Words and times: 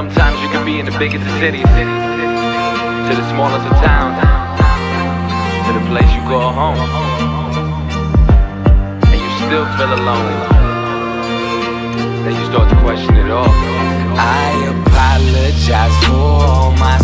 Sometimes 0.00 0.40
you 0.40 0.48
can 0.48 0.64
be 0.64 0.80
in 0.80 0.86
the 0.86 0.96
biggest 0.98 1.26
of 1.28 1.32
cities, 1.40 1.60
to 1.60 3.12
the 3.20 3.26
smallest 3.36 3.66
of 3.68 3.76
towns, 3.84 4.16
to 5.66 5.72
the 5.76 5.84
place 5.92 6.10
you 6.16 6.22
call 6.22 6.52
home, 6.56 6.80
and 9.04 9.20
you 9.20 9.30
still 9.44 9.66
feel 9.76 9.92
alone. 9.92 10.32
Then 12.24 12.32
you 12.32 12.44
start 12.46 12.70
to 12.70 12.76
question 12.80 13.14
it 13.14 13.30
all. 13.30 13.44
I 13.44 14.72
apologize 14.72 15.92
for 16.06 16.16
all 16.16 16.72
my 16.80 16.96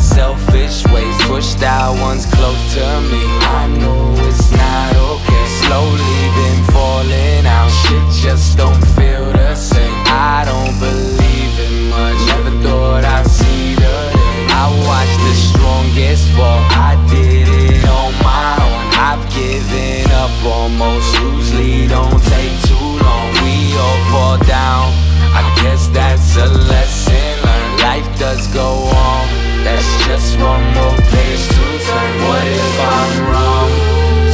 I've 19.68 20.12
up 20.12 20.44
almost. 20.44 21.12
Usually 21.20 21.88
don't 21.88 22.22
take 22.22 22.54
too 22.62 22.88
long. 23.02 23.26
We 23.42 23.74
all 23.74 24.00
fall 24.10 24.38
down. 24.46 24.94
I 25.34 25.42
guess 25.62 25.88
that's 25.88 26.36
a 26.36 26.46
lesson 26.46 27.26
learned. 27.44 27.82
Life 27.82 28.18
does 28.18 28.46
go 28.54 28.86
on. 28.86 29.26
That's 29.64 29.90
just 30.06 30.38
one 30.38 30.62
more 30.74 30.96
page 31.10 31.42
to 31.48 31.66
turn. 31.82 32.12
What 32.26 32.46
if 32.46 32.74
I'm 32.94 33.14
wrong 33.26 33.70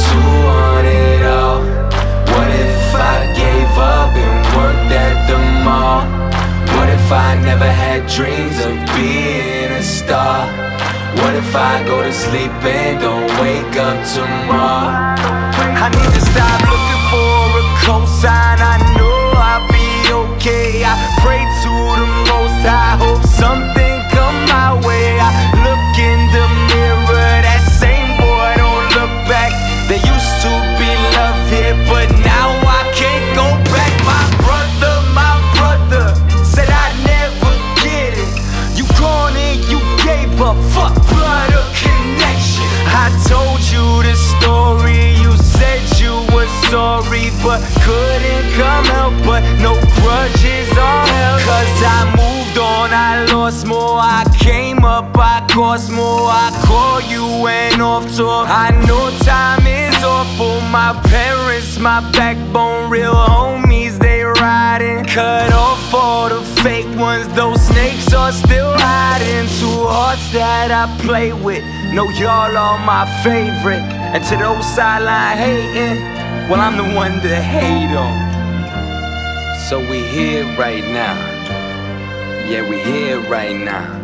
to 0.05 0.17
want 0.45 0.87
it 0.87 1.25
all? 1.25 1.61
What 2.33 2.49
if 2.49 2.95
I 2.95 3.33
gave 3.33 3.73
up 3.77 4.13
and 4.13 4.37
worked 4.55 4.91
at 4.93 5.15
the 5.29 5.39
mall? 5.65 6.05
What 6.77 6.89
if 6.89 7.11
I 7.11 7.41
never 7.41 7.69
had 7.71 8.05
dreams 8.07 8.57
of 8.59 8.73
being 8.95 9.71
a 9.71 9.81
star? 9.81 10.45
What 11.17 11.35
if 11.35 11.55
I 11.55 11.83
go 11.85 12.03
to 12.03 12.13
sleep 12.13 12.51
and 12.63 12.99
don't 12.99 13.29
wake 13.41 13.75
up 13.77 13.97
tomorrow? 14.13 15.22
I 55.11 55.91
more. 55.91 56.29
I 56.29 56.51
call 56.65 57.01
you 57.01 57.47
and 57.47 57.81
off 57.81 58.05
tour. 58.15 58.45
I 58.45 58.69
know 58.85 59.09
time 59.23 59.65
is 59.65 59.95
awful. 60.03 60.61
My 60.69 60.93
parents, 61.09 61.79
my 61.79 61.99
backbone, 62.11 62.91
real 62.91 63.13
homies, 63.13 63.97
they 63.97 64.23
riding. 64.23 65.03
Cut 65.05 65.51
off 65.51 65.93
all 65.93 66.29
the 66.29 66.41
fake 66.61 66.85
ones, 66.97 67.27
those 67.33 67.59
snakes 67.65 68.13
are 68.13 68.31
still 68.31 68.73
hiding. 68.77 69.47
Two 69.59 69.87
hearts 69.87 70.31
that 70.31 70.69
I 70.71 70.85
play 71.01 71.33
with. 71.33 71.63
Know 71.93 72.09
y'all 72.21 72.55
are 72.55 72.79
my 72.85 73.05
favorite. 73.23 73.81
And 74.13 74.23
to 74.25 74.37
those 74.37 74.65
sideline 74.75 75.37
hating, 75.37 75.97
well, 76.49 76.61
I'm 76.61 76.77
the 76.77 76.95
one 76.95 77.19
to 77.21 77.35
hate 77.35 77.95
on. 77.95 78.15
So 79.69 79.79
we 79.79 80.05
here 80.05 80.45
right 80.57 80.83
now. 80.83 81.15
Yeah, 82.47 82.67
we 82.69 82.79
here 82.79 83.19
right 83.21 83.55
now. 83.55 84.02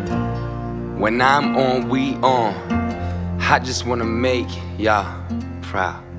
When 1.00 1.22
I'm 1.22 1.56
on, 1.56 1.88
we 1.88 2.14
on. 2.16 2.52
I 3.40 3.58
just 3.58 3.86
wanna 3.86 4.04
make 4.04 4.48
y'all 4.76 5.24
proud. 5.62 6.09